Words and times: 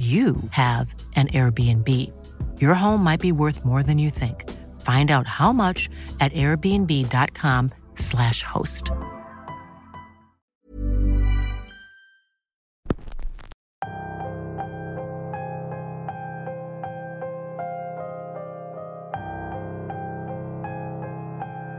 you 0.00 0.36
have 0.52 0.94
an 1.14 1.28
Airbnb. 1.28 1.86
Your 2.58 2.72
home 2.72 3.04
might 3.04 3.20
be 3.20 3.32
worth 3.32 3.66
more 3.66 3.82
than 3.82 3.98
you 3.98 4.08
think. 4.08 4.48
Find 4.80 5.10
out 5.10 5.26
how 5.26 5.52
much 5.52 5.90
at 6.20 6.32
airbnb.com/slash 6.32 8.42
host. 8.42 8.90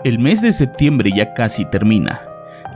El 0.04 0.18
mes 0.20 0.42
de 0.42 0.52
septiembre 0.54 1.12
ya 1.12 1.34
casi 1.34 1.66
termina, 1.66 2.22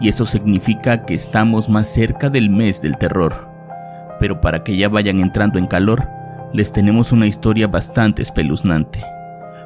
y 0.02 0.10
eso 0.10 0.26
significa 0.26 1.06
que 1.06 1.14
estamos 1.14 1.70
más 1.70 1.88
cerca 1.88 2.30
del 2.30 2.50
mes 2.50 2.82
del 2.82 2.98
terror. 2.98 3.45
Pero 4.26 4.42
para 4.42 4.64
que 4.64 4.76
ya 4.76 4.90
vayan 4.90 5.20
entrando 5.20 5.60
en 5.60 5.68
calor, 5.68 6.04
les 6.52 6.74
tenemos 6.74 7.12
una 7.12 7.28
historia 7.28 7.68
bastante 7.68 8.24
espeluznante. 8.24 9.06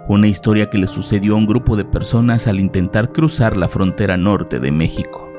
Una 0.10 0.28
historia 0.28 0.70
que 0.70 0.78
le 0.78 0.88
sucedió 0.88 1.36
a 1.36 1.38
un 1.38 1.46
grupo 1.46 1.78
de 1.78 1.86
personas 1.86 2.46
al 2.46 2.60
intentar 2.60 3.14
cruzar 3.14 3.56
la 3.56 3.70
frontera 3.70 4.18
norte 4.18 4.60
de 4.60 4.70
México. 4.70 5.32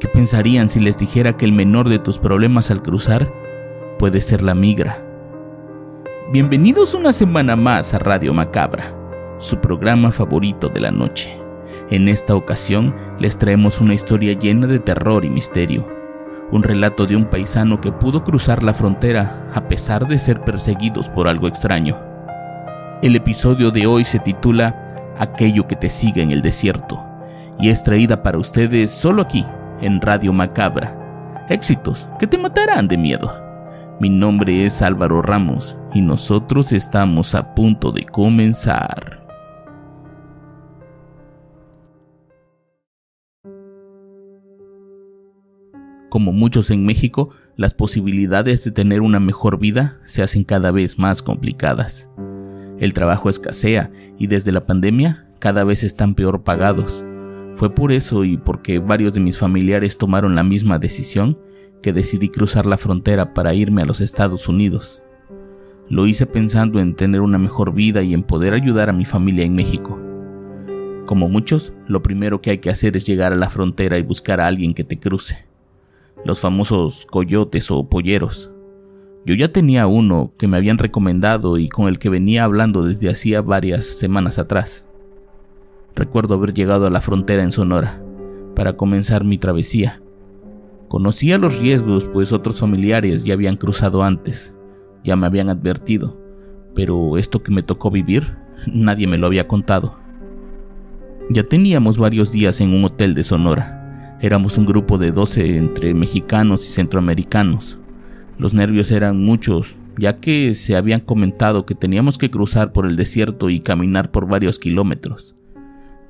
¿Qué 0.00 0.08
pensarían 0.08 0.70
si 0.70 0.80
les 0.80 0.96
dijera 0.96 1.36
que 1.36 1.44
el 1.44 1.52
menor 1.52 1.90
de 1.90 1.98
tus 1.98 2.16
problemas 2.16 2.70
al 2.70 2.80
cruzar 2.80 3.30
puede 3.98 4.22
ser 4.22 4.42
la 4.42 4.54
migra? 4.54 4.98
Bienvenidos 6.32 6.94
una 6.94 7.12
semana 7.12 7.54
más 7.54 7.92
a 7.92 7.98
Radio 7.98 8.32
Macabra 8.32 8.94
su 9.36 9.58
programa 9.58 10.10
favorito 10.10 10.70
de 10.70 10.80
la 10.80 10.90
noche. 10.90 11.38
En 11.90 12.08
esta 12.08 12.34
ocasión 12.34 12.94
les 13.18 13.36
traemos 13.36 13.82
una 13.82 13.92
historia 13.92 14.32
llena 14.32 14.66
de 14.66 14.78
terror 14.78 15.22
y 15.22 15.28
misterio, 15.28 15.86
un 16.52 16.62
relato 16.62 17.06
de 17.06 17.16
un 17.16 17.24
paisano 17.24 17.80
que 17.80 17.92
pudo 17.92 18.22
cruzar 18.22 18.62
la 18.62 18.74
frontera 18.74 19.50
a 19.52 19.66
pesar 19.68 20.06
de 20.06 20.18
ser 20.18 20.40
perseguidos 20.40 21.08
por 21.08 21.28
algo 21.28 21.48
extraño. 21.48 21.98
El 23.02 23.16
episodio 23.16 23.70
de 23.70 23.86
hoy 23.86 24.04
se 24.04 24.18
titula 24.18 25.14
Aquello 25.18 25.66
que 25.66 25.76
te 25.76 25.90
sigue 25.90 26.22
en 26.22 26.32
el 26.32 26.42
desierto 26.42 27.02
y 27.58 27.70
es 27.70 27.82
traída 27.82 28.22
para 28.22 28.38
ustedes 28.38 28.90
solo 28.90 29.22
aquí, 29.22 29.44
en 29.80 30.00
Radio 30.00 30.32
Macabra. 30.32 31.46
Éxitos 31.48 32.08
que 32.18 32.26
te 32.26 32.38
matarán 32.38 32.88
de 32.88 32.96
miedo. 32.96 33.32
Mi 34.00 34.10
nombre 34.10 34.66
es 34.66 34.82
Álvaro 34.82 35.22
Ramos 35.22 35.76
y 35.94 36.00
nosotros 36.00 36.72
estamos 36.72 37.34
a 37.34 37.54
punto 37.54 37.92
de 37.92 38.04
comenzar. 38.04 39.25
Como 46.16 46.32
muchos 46.32 46.70
en 46.70 46.86
México, 46.86 47.28
las 47.56 47.74
posibilidades 47.74 48.64
de 48.64 48.70
tener 48.70 49.02
una 49.02 49.20
mejor 49.20 49.58
vida 49.58 49.98
se 50.06 50.22
hacen 50.22 50.44
cada 50.44 50.70
vez 50.70 50.98
más 50.98 51.20
complicadas. 51.20 52.08
El 52.78 52.94
trabajo 52.94 53.28
escasea 53.28 53.90
y 54.18 54.26
desde 54.26 54.50
la 54.50 54.64
pandemia 54.64 55.26
cada 55.40 55.62
vez 55.62 55.84
están 55.84 56.14
peor 56.14 56.42
pagados. 56.42 57.04
Fue 57.56 57.74
por 57.74 57.92
eso 57.92 58.24
y 58.24 58.38
porque 58.38 58.78
varios 58.78 59.12
de 59.12 59.20
mis 59.20 59.36
familiares 59.36 59.98
tomaron 59.98 60.34
la 60.34 60.42
misma 60.42 60.78
decisión 60.78 61.38
que 61.82 61.92
decidí 61.92 62.30
cruzar 62.30 62.64
la 62.64 62.78
frontera 62.78 63.34
para 63.34 63.52
irme 63.52 63.82
a 63.82 63.86
los 63.86 64.00
Estados 64.00 64.48
Unidos. 64.48 65.02
Lo 65.90 66.06
hice 66.06 66.24
pensando 66.24 66.80
en 66.80 66.96
tener 66.96 67.20
una 67.20 67.36
mejor 67.36 67.74
vida 67.74 68.02
y 68.02 68.14
en 68.14 68.22
poder 68.22 68.54
ayudar 68.54 68.88
a 68.88 68.94
mi 68.94 69.04
familia 69.04 69.44
en 69.44 69.54
México. 69.54 70.00
Como 71.04 71.28
muchos, 71.28 71.74
lo 71.86 72.02
primero 72.02 72.40
que 72.40 72.52
hay 72.52 72.58
que 72.60 72.70
hacer 72.70 72.96
es 72.96 73.04
llegar 73.04 73.34
a 73.34 73.36
la 73.36 73.50
frontera 73.50 73.98
y 73.98 74.02
buscar 74.02 74.40
a 74.40 74.46
alguien 74.46 74.72
que 74.72 74.82
te 74.82 74.98
cruce 74.98 75.45
los 76.24 76.40
famosos 76.40 77.06
coyotes 77.06 77.70
o 77.70 77.88
polleros. 77.88 78.50
Yo 79.24 79.34
ya 79.34 79.52
tenía 79.52 79.86
uno 79.86 80.32
que 80.38 80.46
me 80.46 80.56
habían 80.56 80.78
recomendado 80.78 81.58
y 81.58 81.68
con 81.68 81.88
el 81.88 81.98
que 81.98 82.08
venía 82.08 82.44
hablando 82.44 82.82
desde 82.82 83.10
hacía 83.10 83.42
varias 83.42 83.84
semanas 83.84 84.38
atrás. 84.38 84.86
Recuerdo 85.94 86.34
haber 86.34 86.54
llegado 86.54 86.86
a 86.86 86.90
la 86.90 87.00
frontera 87.00 87.42
en 87.42 87.52
Sonora 87.52 88.00
para 88.54 88.76
comenzar 88.76 89.24
mi 89.24 89.38
travesía. 89.38 90.00
Conocía 90.88 91.38
los 91.38 91.58
riesgos 91.58 92.08
pues 92.12 92.32
otros 92.32 92.60
familiares 92.60 93.24
ya 93.24 93.34
habían 93.34 93.56
cruzado 93.56 94.02
antes, 94.02 94.52
ya 95.02 95.16
me 95.16 95.26
habían 95.26 95.48
advertido, 95.48 96.16
pero 96.74 97.18
esto 97.18 97.42
que 97.42 97.50
me 97.50 97.62
tocó 97.62 97.90
vivir 97.90 98.36
nadie 98.66 99.06
me 99.06 99.18
lo 99.18 99.26
había 99.26 99.48
contado. 99.48 99.94
Ya 101.30 101.42
teníamos 101.42 101.98
varios 101.98 102.30
días 102.30 102.60
en 102.60 102.72
un 102.72 102.84
hotel 102.84 103.14
de 103.14 103.24
Sonora 103.24 103.85
Éramos 104.20 104.56
un 104.56 104.64
grupo 104.64 104.96
de 104.96 105.12
12 105.12 105.58
entre 105.58 105.92
mexicanos 105.92 106.64
y 106.66 106.72
centroamericanos. 106.72 107.78
Los 108.38 108.54
nervios 108.54 108.90
eran 108.90 109.22
muchos, 109.22 109.76
ya 109.98 110.16
que 110.16 110.54
se 110.54 110.74
habían 110.74 111.00
comentado 111.00 111.66
que 111.66 111.74
teníamos 111.74 112.16
que 112.16 112.30
cruzar 112.30 112.72
por 112.72 112.86
el 112.86 112.96
desierto 112.96 113.50
y 113.50 113.60
caminar 113.60 114.10
por 114.10 114.26
varios 114.26 114.58
kilómetros. 114.58 115.34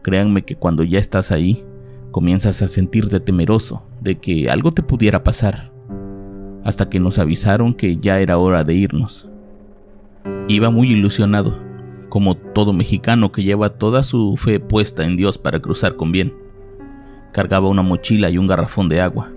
Créanme 0.03 0.45
que 0.45 0.55
cuando 0.55 0.85
ya 0.85 1.01
estás 1.01 1.33
ahí, 1.33 1.65
comienzas 2.13 2.63
a 2.63 2.69
sentirte 2.69 3.19
temeroso 3.19 3.83
de 4.01 4.19
que 4.19 4.49
algo 4.51 4.71
te 4.71 4.85
pudiera 4.85 5.25
pasar, 5.25 5.73
hasta 6.63 6.89
que 6.89 7.01
nos 7.01 7.19
avisaron 7.19 7.75
que 7.75 7.97
ya 7.97 8.21
era 8.21 8.39
hora 8.39 8.63
de 8.63 8.75
irnos. 8.75 9.29
Iba 10.47 10.71
muy 10.71 10.93
ilusionado, 10.93 11.59
como 12.09 12.37
todo 12.37 12.73
mexicano 12.73 13.33
que 13.33 13.43
lleva 13.43 13.71
toda 13.71 14.05
su 14.05 14.37
fe 14.37 14.61
puesta 14.61 15.05
en 15.05 15.17
Dios 15.17 15.39
para 15.39 15.61
cruzar 15.61 15.97
con 15.97 16.13
bien. 16.13 16.46
Cargaba 17.37 17.69
una 17.69 17.83
mochila 17.83 18.31
y 18.31 18.39
un 18.39 18.47
garrafón 18.47 18.89
de 18.89 19.03
agua. 19.03 19.31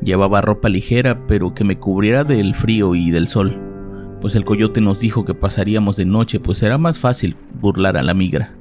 Llevaba 0.00 0.42
ropa 0.42 0.68
ligera, 0.68 1.26
pero 1.26 1.54
que 1.54 1.64
me 1.64 1.76
cubriera 1.76 2.22
del 2.22 2.54
frío 2.54 2.94
y 2.94 3.10
del 3.10 3.26
sol, 3.26 3.58
pues 4.20 4.36
el 4.36 4.44
coyote 4.44 4.80
nos 4.80 5.00
dijo 5.00 5.24
que 5.24 5.34
pasaríamos 5.34 5.96
de 5.96 6.04
noche, 6.04 6.38
pues 6.38 6.62
era 6.62 6.78
más 6.78 7.00
fácil 7.00 7.34
burlar 7.60 7.96
a 7.96 8.04
la 8.04 8.14
migra. 8.14 8.54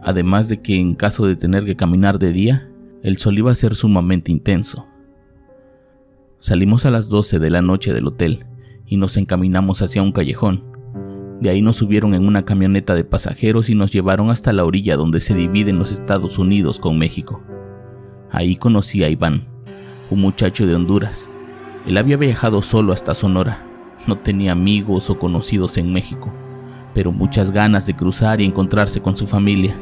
Además 0.00 0.48
de 0.48 0.62
que 0.62 0.78
en 0.78 0.94
caso 0.94 1.26
de 1.26 1.34
tener 1.34 1.64
que 1.64 1.74
caminar 1.74 2.20
de 2.20 2.32
día, 2.32 2.70
el 3.02 3.16
sol 3.18 3.36
iba 3.36 3.50
a 3.50 3.56
ser 3.56 3.74
sumamente 3.74 4.30
intenso. 4.30 4.86
Salimos 6.38 6.86
a 6.86 6.92
las 6.92 7.08
12 7.08 7.40
de 7.40 7.50
la 7.50 7.62
noche 7.62 7.92
del 7.92 8.06
hotel 8.06 8.46
y 8.86 8.96
nos 8.96 9.16
encaminamos 9.16 9.82
hacia 9.82 10.02
un 10.02 10.12
callejón. 10.12 10.69
De 11.40 11.48
ahí 11.48 11.62
nos 11.62 11.76
subieron 11.76 12.12
en 12.12 12.26
una 12.26 12.44
camioneta 12.44 12.94
de 12.94 13.02
pasajeros 13.04 13.70
y 13.70 13.74
nos 13.74 13.90
llevaron 13.90 14.28
hasta 14.28 14.52
la 14.52 14.64
orilla 14.64 14.96
donde 14.96 15.22
se 15.22 15.34
dividen 15.34 15.78
los 15.78 15.90
Estados 15.90 16.38
Unidos 16.38 16.78
con 16.78 16.98
México. 16.98 17.42
Ahí 18.30 18.56
conocí 18.56 19.02
a 19.02 19.08
Iván, 19.08 19.44
un 20.10 20.20
muchacho 20.20 20.66
de 20.66 20.74
Honduras. 20.74 21.30
Él 21.86 21.96
había 21.96 22.18
viajado 22.18 22.60
solo 22.60 22.92
hasta 22.92 23.14
Sonora. 23.14 23.64
No 24.06 24.16
tenía 24.16 24.52
amigos 24.52 25.08
o 25.08 25.18
conocidos 25.18 25.78
en 25.78 25.90
México, 25.92 26.30
pero 26.92 27.10
muchas 27.10 27.52
ganas 27.52 27.86
de 27.86 27.96
cruzar 27.96 28.42
y 28.42 28.44
encontrarse 28.44 29.00
con 29.00 29.16
su 29.16 29.26
familia. 29.26 29.74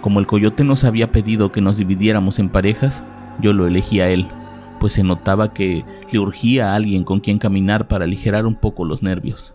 Como 0.00 0.20
el 0.20 0.28
coyote 0.28 0.62
nos 0.62 0.84
había 0.84 1.10
pedido 1.10 1.50
que 1.50 1.60
nos 1.60 1.76
dividiéramos 1.76 2.38
en 2.38 2.50
parejas, 2.50 3.02
yo 3.40 3.52
lo 3.52 3.66
elegí 3.66 4.00
a 4.00 4.08
él, 4.08 4.28
pues 4.78 4.92
se 4.92 5.02
notaba 5.02 5.52
que 5.52 5.84
le 6.12 6.18
urgía 6.20 6.70
a 6.70 6.74
alguien 6.76 7.02
con 7.02 7.18
quien 7.18 7.38
caminar 7.38 7.88
para 7.88 8.04
aligerar 8.04 8.46
un 8.46 8.54
poco 8.54 8.84
los 8.84 9.02
nervios. 9.02 9.54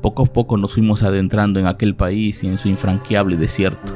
Poco 0.00 0.22
a 0.22 0.26
poco 0.26 0.56
nos 0.56 0.74
fuimos 0.74 1.02
adentrando 1.02 1.58
en 1.58 1.66
aquel 1.66 1.96
país 1.96 2.44
y 2.44 2.46
en 2.46 2.56
su 2.56 2.68
infranqueable 2.68 3.36
desierto. 3.36 3.94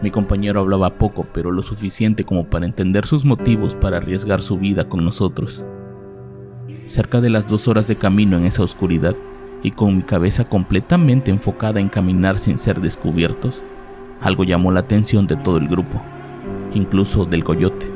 Mi 0.00 0.12
compañero 0.12 0.60
hablaba 0.60 0.96
poco, 0.96 1.26
pero 1.34 1.50
lo 1.50 1.64
suficiente 1.64 2.22
como 2.22 2.44
para 2.44 2.66
entender 2.66 3.04
sus 3.04 3.24
motivos 3.24 3.74
para 3.74 3.96
arriesgar 3.96 4.40
su 4.40 4.58
vida 4.58 4.88
con 4.88 5.04
nosotros. 5.04 5.64
Cerca 6.84 7.20
de 7.20 7.30
las 7.30 7.48
dos 7.48 7.66
horas 7.66 7.88
de 7.88 7.96
camino 7.96 8.36
en 8.36 8.44
esa 8.44 8.62
oscuridad, 8.62 9.16
y 9.60 9.72
con 9.72 9.96
mi 9.96 10.02
cabeza 10.02 10.48
completamente 10.48 11.32
enfocada 11.32 11.80
en 11.80 11.88
caminar 11.88 12.38
sin 12.38 12.56
ser 12.56 12.80
descubiertos, 12.80 13.64
algo 14.20 14.44
llamó 14.44 14.70
la 14.70 14.80
atención 14.80 15.26
de 15.26 15.34
todo 15.34 15.56
el 15.56 15.66
grupo, 15.66 16.00
incluso 16.74 17.24
del 17.24 17.42
coyote. 17.42 17.90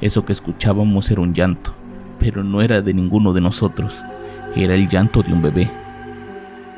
Eso 0.00 0.24
que 0.24 0.32
escuchábamos 0.32 1.10
era 1.10 1.20
un 1.20 1.34
llanto, 1.34 1.74
pero 2.18 2.42
no 2.42 2.62
era 2.62 2.80
de 2.80 2.94
ninguno 2.94 3.34
de 3.34 3.42
nosotros, 3.42 4.02
era 4.56 4.74
el 4.74 4.88
llanto 4.88 5.22
de 5.22 5.30
un 5.30 5.42
bebé 5.42 5.83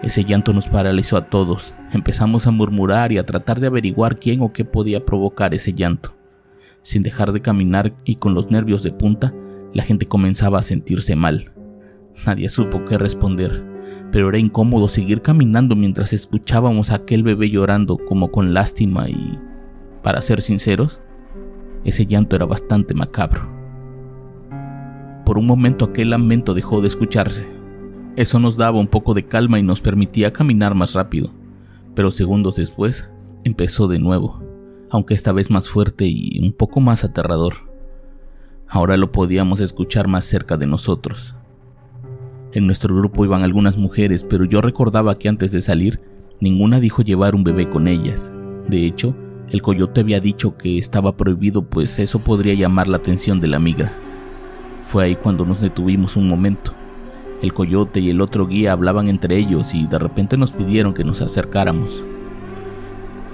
ese 0.02 0.24
llanto 0.24 0.52
nos 0.52 0.68
paralizó 0.68 1.16
a 1.16 1.28
todos. 1.28 1.74
Empezamos 1.92 2.46
a 2.46 2.50
murmurar 2.50 3.12
y 3.12 3.18
a 3.18 3.26
tratar 3.26 3.60
de 3.60 3.66
averiguar 3.66 4.18
quién 4.18 4.42
o 4.42 4.52
qué 4.52 4.64
podía 4.64 5.04
provocar 5.04 5.54
ese 5.54 5.72
llanto. 5.72 6.14
Sin 6.82 7.02
dejar 7.02 7.32
de 7.32 7.40
caminar 7.40 7.94
y 8.04 8.16
con 8.16 8.34
los 8.34 8.50
nervios 8.50 8.82
de 8.82 8.92
punta, 8.92 9.34
la 9.72 9.82
gente 9.82 10.06
comenzaba 10.06 10.58
a 10.58 10.62
sentirse 10.62 11.16
mal. 11.16 11.52
Nadie 12.26 12.48
supo 12.48 12.84
qué 12.84 12.98
responder, 12.98 13.64
pero 14.12 14.28
era 14.28 14.38
incómodo 14.38 14.88
seguir 14.88 15.22
caminando 15.22 15.74
mientras 15.74 16.12
escuchábamos 16.12 16.90
a 16.90 16.96
aquel 16.96 17.22
bebé 17.22 17.50
llorando 17.50 17.98
como 17.98 18.30
con 18.30 18.54
lástima 18.54 19.08
y, 19.08 19.38
para 20.02 20.22
ser 20.22 20.42
sinceros, 20.42 21.00
ese 21.84 22.06
llanto 22.06 22.36
era 22.36 22.46
bastante 22.46 22.94
macabro. 22.94 23.48
Por 25.24 25.38
un 25.38 25.46
momento 25.46 25.86
aquel 25.86 26.10
lamento 26.10 26.54
dejó 26.54 26.80
de 26.80 26.88
escucharse. 26.88 27.55
Eso 28.16 28.38
nos 28.38 28.56
daba 28.56 28.78
un 28.78 28.86
poco 28.86 29.12
de 29.12 29.26
calma 29.26 29.58
y 29.58 29.62
nos 29.62 29.82
permitía 29.82 30.32
caminar 30.32 30.74
más 30.74 30.94
rápido, 30.94 31.30
pero 31.94 32.10
segundos 32.10 32.56
después 32.56 33.06
empezó 33.44 33.88
de 33.88 33.98
nuevo, 33.98 34.42
aunque 34.90 35.12
esta 35.12 35.32
vez 35.32 35.50
más 35.50 35.68
fuerte 35.68 36.06
y 36.06 36.40
un 36.42 36.52
poco 36.52 36.80
más 36.80 37.04
aterrador. 37.04 37.54
Ahora 38.66 38.96
lo 38.96 39.12
podíamos 39.12 39.60
escuchar 39.60 40.08
más 40.08 40.24
cerca 40.24 40.56
de 40.56 40.66
nosotros. 40.66 41.34
En 42.52 42.66
nuestro 42.66 42.96
grupo 42.96 43.22
iban 43.26 43.42
algunas 43.42 43.76
mujeres, 43.76 44.24
pero 44.24 44.46
yo 44.46 44.62
recordaba 44.62 45.18
que 45.18 45.28
antes 45.28 45.52
de 45.52 45.60
salir, 45.60 46.00
ninguna 46.40 46.80
dijo 46.80 47.02
llevar 47.02 47.34
un 47.34 47.44
bebé 47.44 47.68
con 47.68 47.86
ellas. 47.86 48.32
De 48.66 48.86
hecho, 48.86 49.14
el 49.50 49.60
coyote 49.60 50.00
había 50.00 50.20
dicho 50.20 50.56
que 50.56 50.78
estaba 50.78 51.18
prohibido, 51.18 51.68
pues 51.68 51.98
eso 51.98 52.20
podría 52.20 52.54
llamar 52.54 52.88
la 52.88 52.96
atención 52.96 53.40
de 53.40 53.48
la 53.48 53.58
migra. 53.58 53.92
Fue 54.86 55.04
ahí 55.04 55.16
cuando 55.16 55.44
nos 55.44 55.60
detuvimos 55.60 56.16
un 56.16 56.28
momento. 56.28 56.72
El 57.42 57.52
coyote 57.52 58.00
y 58.00 58.10
el 58.10 58.20
otro 58.20 58.46
guía 58.46 58.72
hablaban 58.72 59.08
entre 59.08 59.36
ellos 59.36 59.74
y 59.74 59.86
de 59.86 59.98
repente 59.98 60.36
nos 60.36 60.52
pidieron 60.52 60.94
que 60.94 61.04
nos 61.04 61.20
acercáramos. 61.20 62.02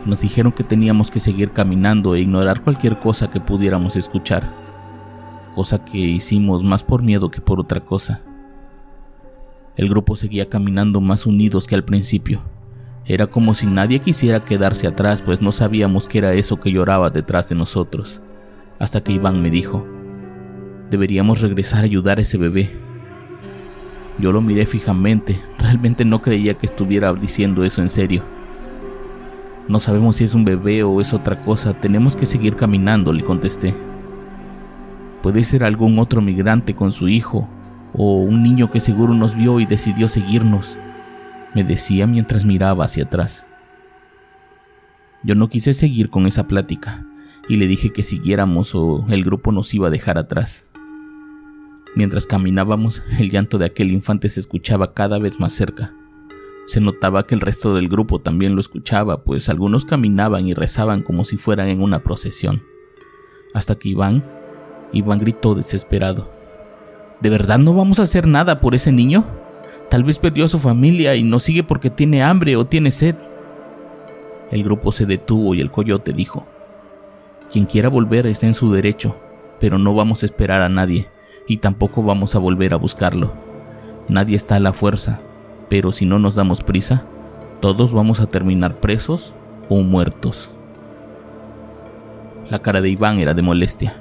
Nos 0.05 0.21
dijeron 0.21 0.53
que 0.53 0.65
teníamos 0.65 1.11
que 1.11 1.21
seguir 1.21 1.53
caminando 1.53 2.15
e 2.15 2.21
ignorar 2.21 2.63
cualquier 2.63 2.99
cosa 2.99 3.31
que 3.31 3.41
pudiéramos 3.41 3.95
escuchar, 3.95 4.53
cosa 5.55 5.85
que 5.85 5.99
hicimos 5.99 6.65
más 6.65 6.83
por 6.83 7.03
miedo 7.03 7.31
que 7.31 7.41
por 7.41 7.61
otra 7.61 7.81
cosa. 7.81 8.21
El 9.77 9.89
grupo 9.89 10.17
seguía 10.17 10.49
caminando 10.49 11.01
más 11.01 11.25
unidos 11.25 11.69
que 11.69 11.77
al 11.77 11.85
principio. 11.85 12.43
Era 13.05 13.29
como 13.29 13.55
si 13.55 13.67
nadie 13.67 14.01
quisiera 14.01 14.45
quedarse 14.45 14.87
atrás, 14.87 15.23
pues 15.23 15.41
no 15.41 15.53
sabíamos 15.53 16.09
qué 16.09 16.19
era 16.19 16.35
eso 16.35 16.59
que 16.59 16.73
lloraba 16.73 17.11
detrás 17.11 17.49
de 17.49 17.55
nosotros, 17.55 18.21
hasta 18.79 19.03
que 19.03 19.13
Iván 19.13 19.41
me 19.43 19.51
dijo, 19.51 19.87
deberíamos 20.91 21.41
regresar 21.41 21.81
a 21.81 21.85
ayudar 21.85 22.19
a 22.19 22.23
ese 22.23 22.39
bebé. 22.39 22.71
Yo 24.19 24.33
lo 24.33 24.41
miré 24.41 24.67
fijamente, 24.67 25.41
realmente 25.59 26.05
no 26.05 26.23
creía 26.23 26.55
que 26.55 26.67
estuviera 26.67 27.13
diciendo 27.13 27.65
eso 27.65 27.83
en 27.83 27.91
serio. 27.91 28.23
No 29.69 29.81
sabemos 29.81 30.17
si 30.17 30.25
es 30.25 30.35
un 30.35 30.45
bebé 30.45 30.83
o 30.83 31.01
es 31.01 31.15
otra 31.15 31.41
cosa, 31.41 31.75
tenemos 31.75 32.17
que 32.17 32.27
seguir 32.27 32.57
caminando, 32.57 33.13
le 33.13 33.25
contesté. 33.25 33.75
Puede 35.23 35.45
ser 35.45 35.65
algún 35.65 35.99
otro 35.99 36.21
migrante 36.21 36.75
con 36.75 36.93
su 36.93 37.09
hijo, 37.09 37.49
o 37.95 38.17
un 38.17 38.43
niño 38.43 38.71
que 38.71 38.81
seguro 38.81 39.15
nos 39.15 39.35
vio 39.35 39.61
y 39.61 39.67
decidió 39.67 40.09
seguirnos 40.09 40.79
me 41.55 41.65
decía 41.65 42.07
mientras 42.07 42.45
miraba 42.45 42.85
hacia 42.85 43.05
atrás. 43.05 43.47
Yo 45.23 45.35
no 45.35 45.49
quise 45.49 45.75
seguir 45.75 46.11
con 46.11 46.27
esa 46.27 46.49
plática 46.49 47.05
y 47.49 47.57
le 47.57 47.67
dije 47.67 47.93
que 47.93 48.03
siguiéramos 48.03 48.75
o 48.75 49.05
el 49.09 49.25
grupo 49.25 49.53
nos 49.53 49.73
iba 49.75 49.89
a 49.89 49.91
dejar 49.91 50.19
atrás. 50.19 50.67
Mientras 51.95 52.27
caminábamos, 52.27 53.03
el 53.19 53.31
llanto 53.31 53.59
de 53.59 53.67
aquel 53.67 53.91
infante 53.91 54.29
se 54.29 54.41
escuchaba 54.41 54.95
cada 54.95 55.19
vez 55.19 55.39
más 55.39 55.53
cerca. 55.53 55.93
Se 56.67 56.81
notaba 56.81 57.27
que 57.27 57.35
el 57.35 57.41
resto 57.41 57.75
del 57.75 57.89
grupo 57.89 58.21
también 58.21 58.55
lo 58.55 58.61
escuchaba, 58.61 59.25
pues 59.25 59.49
algunos 59.49 59.85
caminaban 59.85 60.47
y 60.47 60.55
rezaban 60.55 61.03
como 61.03 61.25
si 61.25 61.37
fueran 61.37 61.69
en 61.69 61.83
una 61.83 62.03
procesión. 62.03 62.63
Hasta 63.53 63.75
que 63.75 63.91
Iván, 63.91 64.25
Iván 64.93 65.19
gritó 65.19 65.55
desesperado. 65.55 66.31
¿De 67.21 67.29
verdad 67.29 67.59
no 67.59 67.75
vamos 67.75 67.99
a 67.99 68.05
hacer 68.05 68.27
nada 68.27 68.61
por 68.61 68.75
ese 68.75 68.91
niño? 68.91 69.25
Tal 69.91 70.05
vez 70.05 70.19
perdió 70.19 70.47
a 70.47 70.49
su 70.49 70.59
familia 70.59 71.15
y 71.15 71.23
no 71.23 71.41
sigue 71.41 71.63
porque 71.63 71.91
tiene 71.91 72.23
hambre 72.23 72.57
o 72.57 72.65
tiene 72.65 72.91
sed. 72.91 73.17
El 74.51 74.65
grupo 74.65 74.93
se 74.93 75.05
detuvo 75.05 75.55
y 75.55 75.61
el 75.61 75.71
coyote 75.71 76.13
dijo, 76.13 76.47
Quien 77.51 77.67
quiera 77.67 77.91
volver 77.91 78.27
está 78.27 78.47
en 78.47 78.55
su 78.55 78.73
derecho, 78.73 79.17
pero 79.61 79.79
no 79.79 79.95
vamos 79.95 80.23
a 80.23 80.27
esperar 80.27 80.63
a 80.63 80.69
nadie 80.69 81.09
y 81.53 81.59
tampoco 81.59 82.03
vamos 82.03 82.35
a 82.35 82.39
volver 82.39 82.73
a 82.73 82.79
buscarlo. 82.79 83.35
Nadie 84.09 84.37
está 84.37 84.57
a 84.57 84.61
la 84.61 84.73
fuerza, 84.73 85.21
pero 85.69 85.93
si 85.93 86.07
no 86.07 86.19
nos 86.19 86.35
damos 86.35 86.63
prisa, 86.63 87.05
todos 87.61 87.93
vamos 87.93 88.21
a 88.21 88.27
terminar 88.27 88.81
presos 88.81 89.35
o 89.69 89.83
muertos. 89.83 90.51
La 92.49 92.61
cara 92.61 92.81
de 92.81 92.89
Iván 92.89 93.19
era 93.19 93.35
de 93.35 93.43
molestia. 93.43 94.01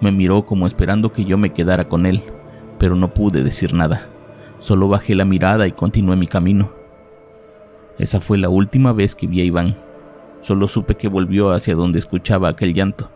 Me 0.00 0.10
miró 0.10 0.44
como 0.44 0.66
esperando 0.66 1.12
que 1.12 1.24
yo 1.24 1.38
me 1.38 1.52
quedara 1.52 1.88
con 1.88 2.04
él, 2.04 2.20
pero 2.80 2.96
no 2.96 3.14
pude 3.14 3.44
decir 3.44 3.74
nada. 3.74 4.08
Solo 4.58 4.88
bajé 4.88 5.14
la 5.14 5.24
mirada 5.24 5.68
y 5.68 5.72
continué 5.72 6.16
mi 6.16 6.26
camino. 6.26 6.72
Esa 7.96 8.20
fue 8.20 8.38
la 8.38 8.48
última 8.48 8.92
vez 8.92 9.14
que 9.14 9.28
vi 9.28 9.40
a 9.40 9.44
Iván. 9.44 9.76
Solo 10.40 10.66
supe 10.66 10.96
que 10.96 11.06
volvió 11.06 11.52
hacia 11.52 11.76
donde 11.76 12.00
escuchaba 12.00 12.48
aquel 12.48 12.74
llanto, 12.74 13.08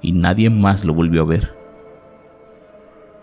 y 0.00 0.10
nadie 0.10 0.50
más 0.50 0.84
lo 0.84 0.92
volvió 0.92 1.22
a 1.22 1.26
ver. 1.26 1.61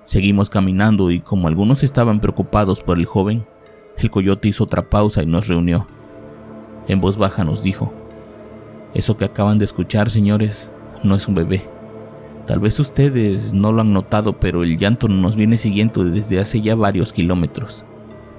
Seguimos 0.09 0.49
caminando 0.49 1.11
y 1.11 1.19
como 1.19 1.47
algunos 1.47 1.83
estaban 1.83 2.19
preocupados 2.19 2.81
por 2.81 2.97
el 2.97 3.05
joven, 3.05 3.45
el 3.95 4.09
coyote 4.09 4.47
hizo 4.47 4.63
otra 4.63 4.89
pausa 4.89 5.21
y 5.21 5.27
nos 5.27 5.47
reunió. 5.47 5.85
En 6.87 6.99
voz 6.99 7.19
baja 7.19 7.43
nos 7.43 7.61
dijo, 7.61 7.93
Eso 8.95 9.17
que 9.17 9.25
acaban 9.25 9.59
de 9.59 9.65
escuchar, 9.65 10.09
señores, 10.09 10.71
no 11.03 11.13
es 11.13 11.27
un 11.27 11.35
bebé 11.35 11.63
Tal 12.47 12.57
vez 12.59 12.79
ustedes 12.79 13.53
no 13.53 13.71
lo 13.71 13.81
han 13.81 13.93
notado, 13.93 14.39
pero 14.39 14.63
el 14.63 14.79
llanto 14.79 15.07
nos 15.07 15.35
viene 15.35 15.57
siguiendo 15.57 16.03
desde 16.03 16.39
hace 16.39 16.59
ya 16.59 16.73
varios 16.73 17.13
kilómetros. 17.13 17.85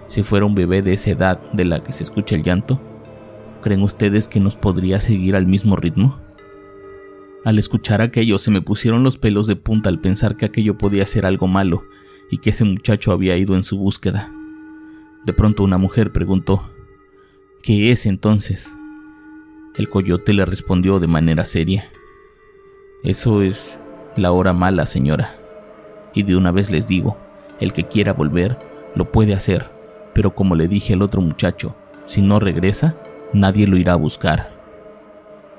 Si 0.08 0.24
fuera 0.24 0.46
un 0.46 0.56
bebé 0.56 0.82
de 0.82 0.94
esa 0.94 1.10
edad 1.10 1.40
de 1.52 1.66
la 1.66 1.84
que 1.84 1.92
se 1.92 2.02
escucha 2.02 2.34
el 2.34 2.42
llanto, 2.42 2.80
¿creen 3.62 3.82
ustedes 3.82 4.26
que 4.26 4.40
nos 4.40 4.56
podría 4.56 4.98
seguir 4.98 5.36
al 5.36 5.46
mismo 5.46 5.76
ritmo? 5.76 6.18
Al 7.44 7.58
escuchar 7.58 8.02
aquello 8.02 8.38
se 8.38 8.50
me 8.50 8.60
pusieron 8.60 9.02
los 9.02 9.16
pelos 9.16 9.46
de 9.46 9.56
punta 9.56 9.88
al 9.88 10.00
pensar 10.00 10.36
que 10.36 10.44
aquello 10.44 10.76
podía 10.76 11.06
ser 11.06 11.24
algo 11.24 11.46
malo 11.46 11.84
y 12.30 12.38
que 12.38 12.50
ese 12.50 12.64
muchacho 12.64 13.12
había 13.12 13.36
ido 13.38 13.54
en 13.56 13.64
su 13.64 13.78
búsqueda. 13.78 14.30
De 15.24 15.32
pronto 15.32 15.62
una 15.62 15.78
mujer 15.78 16.12
preguntó, 16.12 16.70
¿Qué 17.62 17.92
es 17.92 18.04
entonces? 18.04 18.70
El 19.76 19.88
coyote 19.88 20.34
le 20.34 20.44
respondió 20.44 20.98
de 20.98 21.06
manera 21.06 21.46
seria, 21.46 21.90
Eso 23.02 23.40
es 23.40 23.78
la 24.16 24.32
hora 24.32 24.52
mala, 24.52 24.86
señora. 24.86 25.38
Y 26.14 26.24
de 26.24 26.36
una 26.36 26.52
vez 26.52 26.70
les 26.70 26.88
digo, 26.88 27.16
el 27.58 27.72
que 27.72 27.84
quiera 27.84 28.12
volver, 28.12 28.58
lo 28.94 29.10
puede 29.12 29.32
hacer, 29.32 29.70
pero 30.14 30.34
como 30.34 30.56
le 30.56 30.68
dije 30.68 30.92
al 30.92 31.02
otro 31.02 31.22
muchacho, 31.22 31.74
si 32.04 32.20
no 32.20 32.38
regresa, 32.38 32.96
nadie 33.32 33.66
lo 33.66 33.78
irá 33.78 33.94
a 33.94 33.96
buscar. 33.96 34.59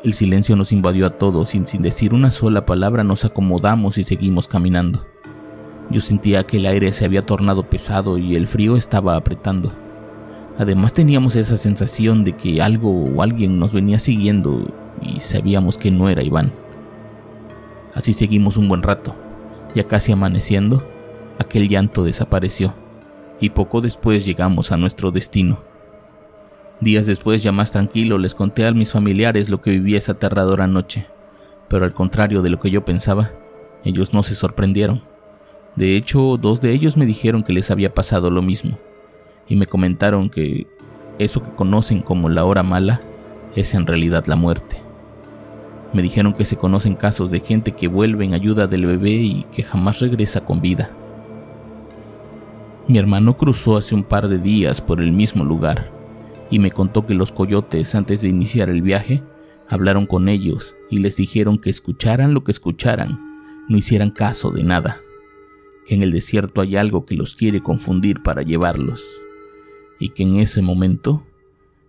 El 0.04 0.14
silencio 0.14 0.56
nos 0.56 0.72
invadió 0.72 1.06
a 1.06 1.12
todos 1.12 1.54
y 1.54 1.64
sin 1.68 1.84
decir 1.84 2.16
una 2.16 2.32
sola 2.32 2.66
palabra 2.66 3.04
nos 3.04 3.24
acomodamos 3.24 4.00
y 4.00 4.04
seguimos 4.04 4.48
caminando. 4.48 5.06
Yo 5.92 6.02
sentía 6.02 6.44
que 6.44 6.58
el 6.58 6.66
aire 6.66 6.92
se 6.92 7.06
había 7.06 7.22
tornado 7.22 7.70
pesado 7.70 8.18
y 8.18 8.36
el 8.36 8.48
frío 8.48 8.78
estaba 8.78 9.16
apretando. 9.16 9.72
Además 10.58 10.94
teníamos 10.94 11.36
esa 11.36 11.56
sensación 11.56 12.24
de 12.24 12.36
que 12.36 12.64
algo 12.64 12.90
o 12.90 13.22
alguien 13.22 13.60
nos 13.60 13.74
venía 13.74 14.00
siguiendo 14.00 14.74
y 15.04 15.20
sabíamos 15.20 15.78
que 15.78 15.92
no 15.92 16.10
era 16.10 16.24
Iván. 16.24 16.52
Así 17.94 18.14
seguimos 18.14 18.58
un 18.58 18.68
buen 18.68 18.82
rato. 18.82 19.16
Ya 19.76 19.88
casi 19.88 20.12
amaneciendo, 20.12 20.84
aquel 21.38 21.70
llanto 21.70 22.04
desapareció, 22.04 22.74
y 23.40 23.52
poco 23.52 23.82
después 23.82 24.26
llegamos 24.26 24.72
a 24.72 24.78
nuestro 24.78 25.12
destino. 25.12 25.60
Días 26.82 27.06
después, 27.06 27.44
ya 27.44 27.52
más 27.52 27.72
tranquilo, 27.72 28.18
les 28.18 28.34
conté 28.34 28.66
a 28.66 28.72
mis 28.72 28.92
familiares 28.92 29.50
lo 29.50 29.62
que 29.62 29.70
viví 29.70 29.96
esa 29.96 30.14
aterradora 30.14 30.66
noche, 30.66 31.06
pero 31.68 31.86
al 31.86 31.94
contrario 31.94 32.42
de 32.42 32.50
lo 32.50 32.60
que 32.60 32.72
yo 32.72 32.84
pensaba, 32.84 33.30
ellos 33.86 34.16
no 34.16 34.24
se 34.24 34.34
sorprendieron. 34.34 35.04
De 35.76 35.96
hecho, 35.96 36.38
dos 36.38 36.60
de 36.60 36.72
ellos 36.72 36.98
me 36.98 37.06
dijeron 37.06 37.44
que 37.44 37.54
les 37.54 37.70
había 37.70 37.94
pasado 37.94 38.32
lo 38.32 38.42
mismo, 38.42 38.80
y 39.48 39.58
me 39.58 39.68
comentaron 39.68 40.32
que 40.32 40.66
eso 41.20 41.44
que 41.44 41.52
conocen 41.52 42.02
como 42.02 42.30
la 42.30 42.46
hora 42.46 42.64
mala 42.64 43.00
es 43.56 43.76
en 43.76 43.86
realidad 43.86 44.26
la 44.26 44.36
muerte. 44.36 44.82
Me 45.94 46.02
dijeron 46.02 46.34
que 46.34 46.46
se 46.46 46.58
conocen 46.58 46.96
casos 46.96 47.30
de 47.30 47.42
gente 47.42 47.74
que 47.74 47.90
vuelve 47.90 48.26
en 48.26 48.34
ayuda 48.34 48.66
del 48.66 48.88
bebé 48.88 49.12
y 49.12 49.46
que 49.52 49.62
jamás 49.62 50.00
regresa 50.00 50.42
con 50.42 50.62
vida. 50.62 50.90
Mi 52.88 52.98
hermano 52.98 53.38
cruzó 53.38 53.78
hace 53.78 53.94
un 53.94 54.04
par 54.04 54.28
de 54.28 54.40
días 54.40 54.82
por 54.82 55.00
el 55.00 55.12
mismo 55.12 55.46
lugar 55.46 56.01
y 56.52 56.60
me 56.60 56.70
contó 56.70 57.08
que 57.08 57.16
los 57.16 57.32
coyotes 57.32 57.96
antes 57.96 58.22
de 58.22 58.28
iniciar 58.28 58.70
el 58.70 58.82
viaje 58.82 59.24
hablaron 59.68 60.06
con 60.06 60.30
ellos 60.30 60.76
y 60.90 60.98
les 60.98 61.16
dijeron 61.16 61.58
que 61.58 61.70
escucharan 61.70 62.34
lo 62.34 62.44
que 62.44 62.52
escucharan, 62.52 63.66
no 63.70 63.78
hicieran 63.78 64.12
caso 64.12 64.52
de 64.52 64.64
nada, 64.64 65.00
que 65.88 65.96
en 65.96 66.04
el 66.04 66.12
desierto 66.12 66.60
hay 66.62 66.76
algo 66.76 67.06
que 67.06 67.16
los 67.16 67.36
quiere 67.36 67.64
confundir 67.64 68.22
para 68.22 68.42
llevarlos 68.42 69.02
y 69.98 70.10
que 70.10 70.24
en 70.24 70.36
ese 70.36 70.62
momento 70.62 71.24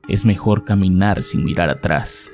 es 0.09 0.25
mejor 0.25 0.65
caminar 0.65 1.25
sin 1.25 1.45
mirar 1.45 1.71
atrás. 1.71 2.31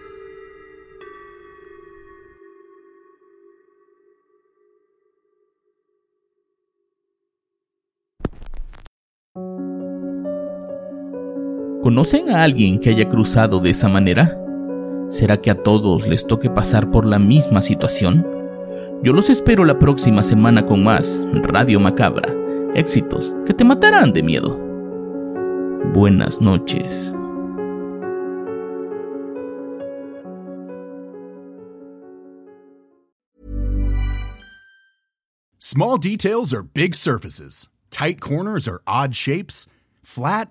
¿Conocen 11.88 12.28
a 12.28 12.42
alguien 12.42 12.78
que 12.78 12.90
haya 12.90 13.08
cruzado 13.08 13.60
de 13.60 13.70
esa 13.70 13.88
manera? 13.88 14.38
¿Será 15.08 15.40
que 15.40 15.50
a 15.50 15.54
todos 15.54 16.06
les 16.06 16.26
toque 16.26 16.50
pasar 16.50 16.90
por 16.90 17.06
la 17.06 17.18
misma 17.18 17.62
situación? 17.62 18.26
Yo 19.02 19.14
los 19.14 19.30
espero 19.30 19.64
la 19.64 19.78
próxima 19.78 20.22
semana 20.22 20.66
con 20.66 20.84
más 20.84 21.18
Radio 21.32 21.80
Macabra, 21.80 22.28
éxitos 22.74 23.34
que 23.46 23.54
te 23.54 23.64
matarán 23.64 24.12
de 24.12 24.22
miedo. 24.22 24.60
Buenas 25.94 26.42
noches. 26.42 27.14
Small 35.58 35.96
details 35.96 36.52
are 36.52 36.62
big 36.62 36.94
surfaces. 36.94 37.70
Tight 37.90 38.20
corners 38.20 38.68
are 38.68 38.82
odd 38.86 39.14
shapes. 39.14 39.66
Flat, 40.02 40.50